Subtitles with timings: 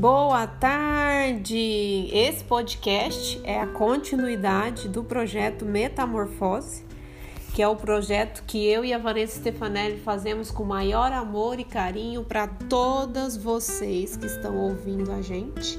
[0.00, 2.08] boa tarde!
[2.10, 6.86] Esse podcast é a continuidade do projeto Metamorfose,
[7.52, 11.64] que é o projeto que eu e a Vanessa Stefanelli fazemos com maior amor e
[11.64, 15.78] carinho para todas vocês que estão ouvindo a gente.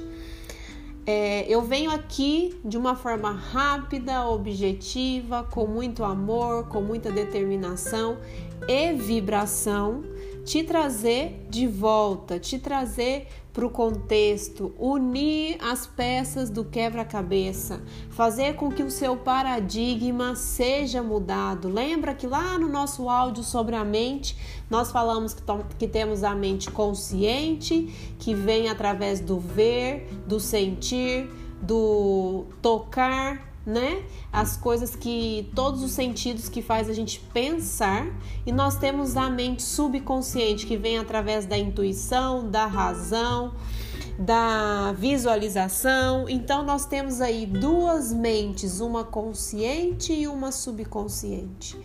[1.04, 8.20] É, eu venho aqui de uma forma rápida, objetiva, com muito amor, com muita determinação
[8.68, 10.04] e vibração
[10.46, 18.56] te trazer de volta, te trazer para o contexto, unir as peças do quebra-cabeça, fazer
[18.56, 21.68] com que o seu paradigma seja mudado.
[21.68, 24.38] Lembra que lá no nosso áudio sobre a mente,
[24.70, 25.44] nós falamos que,
[25.78, 31.30] que temos a mente consciente, que vem através do ver, do sentir,
[31.62, 34.04] do tocar, né?
[34.32, 38.08] As coisas que todos os sentidos que faz a gente pensar
[38.46, 43.54] e nós temos a mente subconsciente que vem através da intuição, da razão,
[44.18, 46.28] da visualização.
[46.28, 51.78] Então nós temos aí duas mentes, uma consciente e uma subconsciente.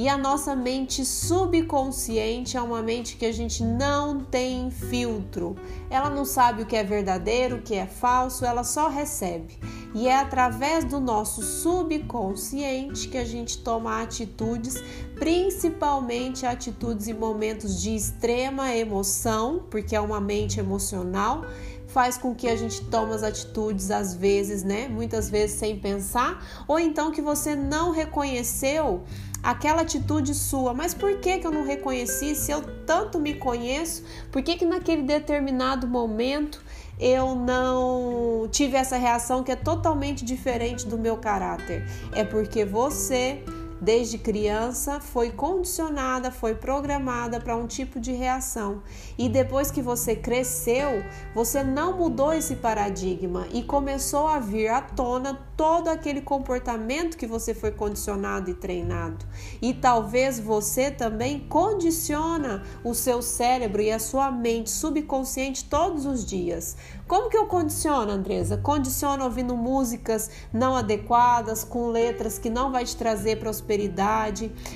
[0.00, 5.56] E a nossa mente subconsciente é uma mente que a gente não tem filtro.
[5.90, 9.58] Ela não sabe o que é verdadeiro, o que é falso, ela só recebe.
[9.94, 14.82] E é através do nosso subconsciente que a gente toma atitudes,
[15.16, 21.44] principalmente atitudes em momentos de extrema emoção, porque é uma mente emocional
[21.90, 24.88] faz com que a gente tome as atitudes às vezes, né?
[24.88, 29.02] Muitas vezes sem pensar, ou então que você não reconheceu
[29.42, 30.72] aquela atitude sua.
[30.72, 32.34] Mas por que, que eu não reconheci?
[32.34, 36.62] Se eu tanto me conheço, por que, que naquele determinado momento
[37.00, 41.84] eu não tive essa reação que é totalmente diferente do meu caráter?
[42.12, 43.42] É porque você
[43.80, 48.82] desde criança foi condicionada, foi programada para um tipo de reação.
[49.16, 51.02] E depois que você cresceu,
[51.34, 57.26] você não mudou esse paradigma e começou a vir à tona todo aquele comportamento que
[57.26, 59.24] você foi condicionado e treinado.
[59.60, 66.24] E talvez você também condiciona o seu cérebro e a sua mente subconsciente todos os
[66.24, 66.76] dias.
[67.06, 68.56] Como que eu condiciono, Andresa?
[68.56, 73.69] Condiciono ouvindo músicas não adequadas, com letras que não vai te trazer prosperidade.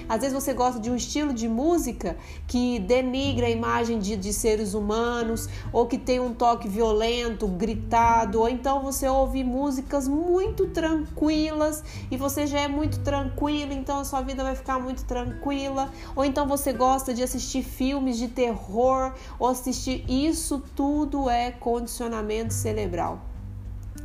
[0.09, 2.17] Às vezes você gosta de um estilo de música
[2.47, 8.41] que denigra a imagem de, de seres humanos, ou que tem um toque violento, gritado,
[8.41, 14.05] ou então você ouve músicas muito tranquilas e você já é muito tranquilo, então a
[14.05, 15.91] sua vida vai ficar muito tranquila.
[16.15, 20.05] Ou então você gosta de assistir filmes de terror, ou assistir.
[20.09, 23.34] Isso tudo é condicionamento cerebral.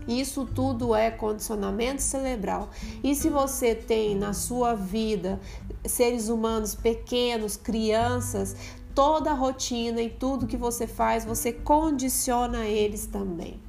[0.09, 2.69] Isso tudo é condicionamento cerebral.
[3.03, 5.39] E se você tem na sua vida
[5.85, 8.55] seres humanos pequenos, crianças,
[8.95, 13.59] toda a rotina e tudo que você faz, você condiciona eles também.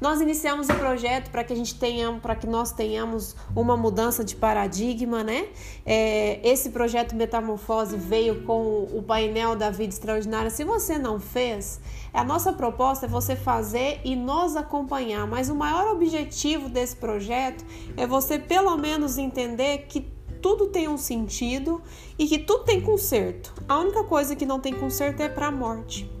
[0.00, 4.22] Nós iniciamos o projeto para que a gente tenha, para que nós tenhamos uma mudança
[4.22, 5.48] de paradigma, né?
[5.86, 10.50] É, esse projeto Metamorfose veio com o painel da vida extraordinária.
[10.50, 11.80] Se você não fez,
[12.12, 15.26] a nossa proposta é você fazer e nos acompanhar.
[15.26, 17.64] Mas o maior objetivo desse projeto
[17.96, 21.82] é você pelo menos entender que tudo tem um sentido
[22.18, 23.54] e que tudo tem conserto.
[23.66, 26.15] A única coisa que não tem conserto é para a morte.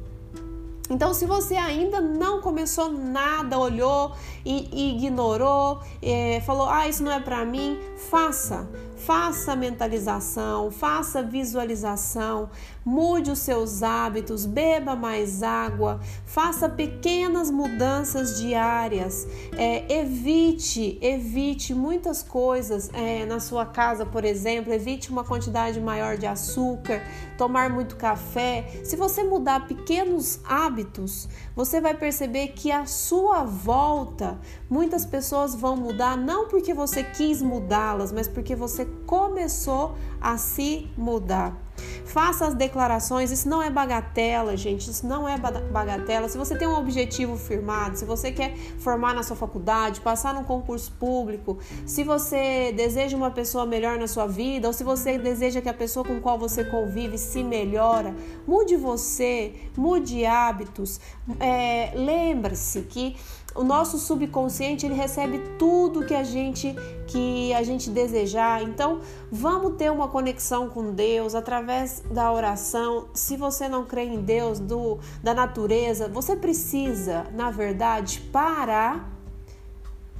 [0.88, 4.12] Então, se você ainda não começou nada, olhou
[4.44, 7.78] e ignorou, é, falou, ah, isso não é para mim,
[8.10, 8.68] faça.
[8.96, 12.48] Faça mentalização, faça visualização,
[12.84, 22.22] mude os seus hábitos, beba mais água, faça pequenas mudanças diárias, é, evite, evite muitas
[22.22, 27.02] coisas é, na sua casa, por exemplo, evite uma quantidade maior de açúcar,
[27.36, 28.80] tomar muito café.
[28.82, 34.38] Se você mudar pequenos hábitos, você vai perceber que a sua volta,
[34.70, 40.88] muitas pessoas vão mudar não porque você quis mudá-las, mas porque você começou a se
[40.96, 41.65] mudar.
[42.04, 46.28] Faça as declarações, isso não é bagatela, gente, isso não é bagatela.
[46.28, 50.44] Se você tem um objetivo firmado, se você quer formar na sua faculdade, passar num
[50.44, 55.60] concurso público, se você deseja uma pessoa melhor na sua vida, ou se você deseja
[55.60, 58.14] que a pessoa com qual você convive se melhora,
[58.46, 61.00] mude você, mude hábitos.
[61.40, 63.16] É, Lembre-se que
[63.56, 66.74] o nosso subconsciente ele recebe tudo que a gente
[67.06, 68.62] que a gente desejar.
[68.62, 69.00] Então,
[69.30, 71.65] vamos ter uma conexão com Deus através
[72.10, 73.08] da oração.
[73.12, 79.10] Se você não crê em Deus, do da natureza, você precisa, na verdade, parar,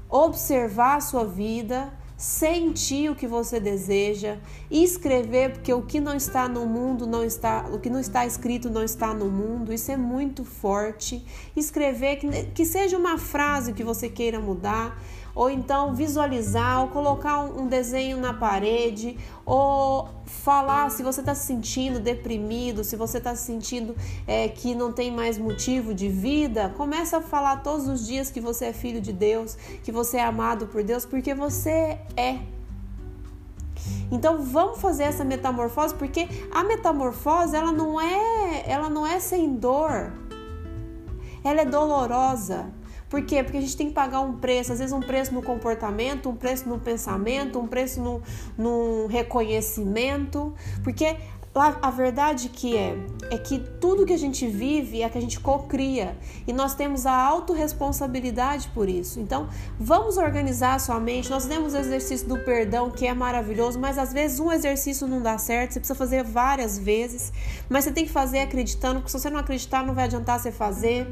[0.09, 4.39] observar a sua vida, sentir o que você deseja,
[4.71, 8.71] escrever, porque o que não está no mundo não está, o que não está escrito
[8.71, 9.73] não está no mundo.
[9.73, 11.25] Isso é muito forte.
[11.55, 14.99] Escrever que, que seja uma frase que você queira mudar
[15.37, 21.47] ou então visualizar, ou colocar um, desenho na parede, ou falar se você está se
[21.47, 23.95] sentindo deprimido, se você está se sentindo
[24.27, 28.41] é, que não tem mais motivo de vida, começa a falar todos os dias que
[28.41, 32.39] você é filho de Deus, que você é amado por Deus, porque você é.
[34.11, 39.55] Então vamos fazer essa metamorfose, porque a metamorfose ela não é, ela não é sem
[39.55, 40.15] dor.
[41.45, 42.73] Ela é dolorosa.
[43.17, 43.43] Por quê?
[43.43, 46.37] Porque a gente tem que pagar um preço, às vezes um preço no comportamento, um
[46.37, 48.21] preço no pensamento, um preço no,
[48.59, 50.53] no reconhecimento,
[50.85, 51.17] porque
[51.55, 52.95] a verdade que é
[53.31, 56.15] é que tudo que a gente vive é que a gente cocria
[56.47, 59.19] e nós temos a autorresponsabilidade por isso.
[59.19, 59.49] Então,
[59.81, 61.31] vamos organizar a sua mente.
[61.31, 65.23] Nós temos o exercício do perdão que é maravilhoso, mas às vezes um exercício não
[65.23, 67.33] dá certo, você precisa fazer várias vezes,
[67.71, 70.53] mas você tem que fazer acreditando, porque se você não acreditar, não vai adiantar você
[70.53, 71.09] fazer.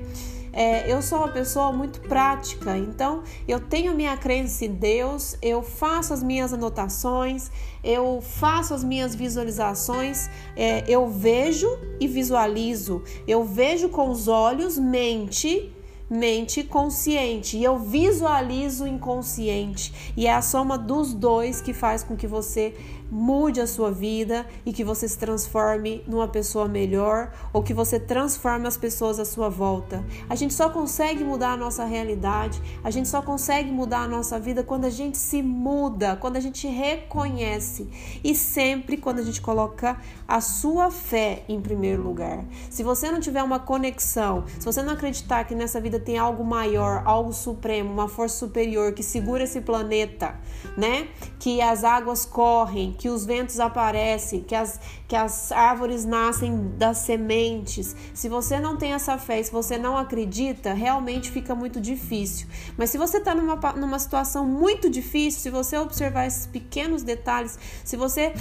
[0.57, 5.63] É, eu sou uma pessoa muito prática, então eu tenho minha crença em Deus, eu
[5.63, 7.51] faço as minhas anotações,
[7.83, 11.69] eu faço as minhas visualizações, é, eu vejo
[11.99, 15.73] e visualizo, eu vejo com os olhos, mente
[16.09, 22.05] mente consciente e eu visualizo o inconsciente e é a soma dos dois que faz
[22.05, 22.75] com que você
[23.15, 28.01] mude a sua vida e que você se transforme numa pessoa melhor ou que você
[28.01, 30.05] transforme as pessoas à sua volta.
[30.29, 34.41] A gente só consegue mudar a nossa realidade, a gente só consegue mudar a nossa
[34.41, 37.89] vida quando a gente se muda, quando a gente reconhece
[38.25, 39.97] e sempre quando a gente coloca
[40.27, 42.45] a sua fé em primeiro lugar.
[42.69, 46.43] Se você não tiver uma conexão, se você não acreditar que nessa vida tem algo
[46.43, 50.35] maior, algo supremo, uma força superior que segura esse planeta,
[50.77, 51.07] né?
[51.39, 56.97] Que as águas correm, que os ventos aparecem, que as, que as árvores nascem das
[56.97, 57.95] sementes.
[58.15, 62.47] Se você não tem essa fé, se você não acredita, realmente fica muito difícil.
[62.79, 67.59] Mas se você está numa, numa situação muito difícil, se você observar esses pequenos detalhes,
[67.85, 68.33] se você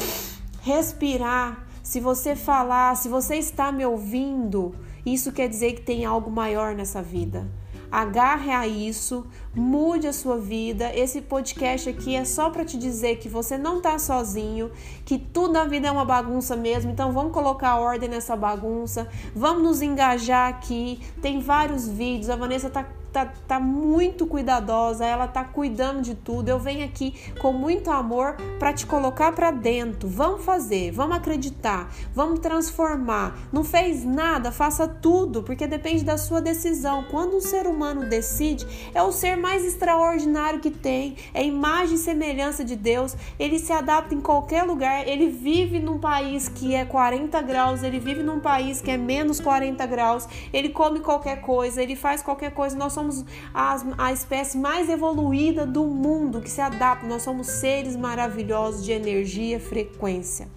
[0.62, 4.74] respirar, se você falar, se você está me ouvindo,
[5.06, 7.46] isso quer dizer que tem algo maior nessa vida
[7.94, 9.24] agarre a isso,
[9.54, 10.92] mude a sua vida.
[10.96, 14.72] Esse podcast aqui é só para te dizer que você não tá sozinho,
[15.06, 16.90] que tudo na vida é uma bagunça mesmo.
[16.90, 21.00] Então vamos colocar ordem nessa bagunça, vamos nos engajar aqui.
[21.22, 22.84] Tem vários vídeos, a Vanessa tá
[23.14, 26.50] tá, tá muito cuidadosa, ela tá cuidando de tudo.
[26.50, 30.10] Eu venho aqui com muito amor para te colocar para dentro.
[30.10, 33.38] Vamos fazer, vamos acreditar, vamos transformar.
[33.52, 37.06] Não fez nada, faça tudo, porque depende da sua decisão.
[37.12, 42.00] Quando um ser humano decide, é o ser mais extraordinário que tem, é imagem e
[42.00, 43.16] semelhança de Deus.
[43.38, 48.00] Ele se adapta em qualquer lugar, ele vive num país que é 40 graus, ele
[48.00, 52.52] vive num país que é menos 40 graus, ele come qualquer coisa, ele faz qualquer
[52.52, 52.76] coisa.
[52.76, 57.06] Nós somos somos a, a espécie mais evoluída do mundo que se adapta.
[57.06, 60.48] Nós somos seres maravilhosos de energia, frequência.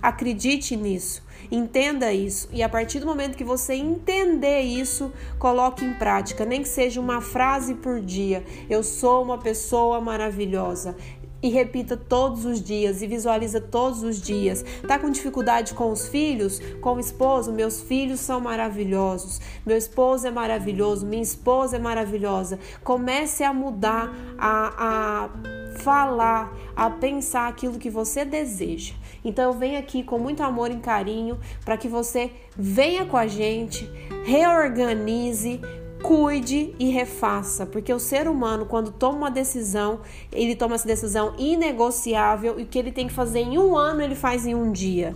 [0.00, 5.94] Acredite nisso, entenda isso e a partir do momento que você entender isso, coloque em
[5.94, 8.44] prática, nem que seja uma frase por dia.
[8.68, 10.96] Eu sou uma pessoa maravilhosa
[11.42, 14.64] e repita todos os dias e visualiza todos os dias.
[14.86, 17.52] Tá com dificuldade com os filhos, com o esposo?
[17.52, 19.40] Meus filhos são maravilhosos.
[19.66, 22.58] Meu esposo é maravilhoso, minha esposa é maravilhosa.
[22.84, 28.94] Comece a mudar, a, a falar, a pensar aquilo que você deseja.
[29.24, 33.26] Então eu venho aqui com muito amor e carinho para que você venha com a
[33.26, 33.88] gente,
[34.24, 35.60] reorganize,
[36.02, 40.00] cuide e refaça, porque o ser humano, quando toma uma decisão,
[40.32, 44.02] ele toma essa decisão inegociável e o que ele tem que fazer em um ano,
[44.02, 45.14] ele faz em um dia.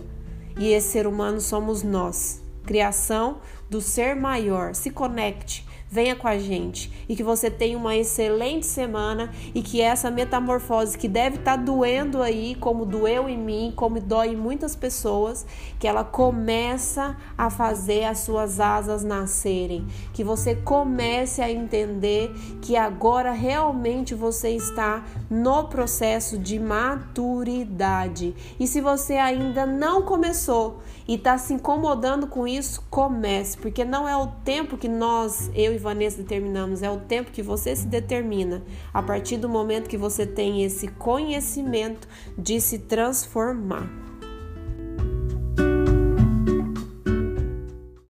[0.57, 3.37] E esse ser humano somos nós, criação
[3.69, 4.73] do ser maior.
[4.73, 9.81] Se conecte, venha com a gente e que você tenha uma excelente semana e que
[9.81, 14.35] essa metamorfose que deve estar tá doendo aí, como doeu em mim, como dói em
[14.35, 15.45] muitas pessoas,
[15.79, 22.75] que ela começa a fazer as suas asas nascerem, que você comece a entender que
[22.75, 28.35] agora realmente você está no processo de maturidade.
[28.59, 34.07] E se você ainda não começou e está se incomodando com isso, comece, porque não
[34.07, 37.87] é o tempo que nós, eu e Vanessa determinamos, é o tempo que você se
[37.87, 38.63] determina.
[38.93, 42.07] A partir do momento que você tem esse conhecimento
[42.37, 44.06] de se transformar.